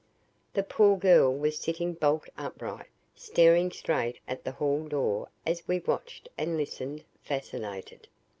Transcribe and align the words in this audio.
The 0.53 0.63
poor 0.63 0.97
girl 0.97 1.31
was 1.31 1.59
sitting 1.59 1.93
bolt 1.93 2.27
upright, 2.35 2.87
staring 3.13 3.71
straight 3.71 4.19
at 4.27 4.43
the 4.43 4.53
hall 4.53 4.87
door, 4.87 5.29
as 5.45 5.67
we 5.67 5.77
watched 5.77 6.27
and 6.39 6.57
listened, 6.57 7.03
fascinated. 7.21 8.07